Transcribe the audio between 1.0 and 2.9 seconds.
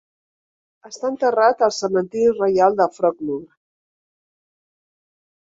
enterrat al cementiri reial de